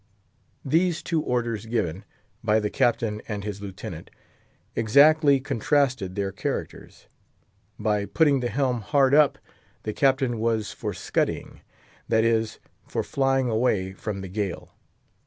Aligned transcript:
These 0.65 1.03
two 1.03 1.21
orders 1.21 1.67
given, 1.67 2.05
by 2.43 2.59
the 2.59 2.71
Captain 2.71 3.21
and 3.27 3.43
his 3.43 3.61
Lieutenant, 3.61 4.09
exactly 4.75 5.39
contrasted 5.39 6.15
their 6.15 6.31
characters. 6.31 7.05
By 7.77 8.05
putting 8.05 8.39
the 8.39 8.49
helm 8.49 8.81
hard 8.81 9.13
up, 9.13 9.37
the 9.83 9.93
Captain 9.93 10.39
was 10.39 10.71
for 10.71 10.91
scudding; 10.95 11.61
that 12.07 12.23
is, 12.23 12.57
for 12.87 13.03
flying 13.03 13.47
away 13.47 13.93
from 13.93 14.21
the 14.21 14.27
gale. 14.27 14.71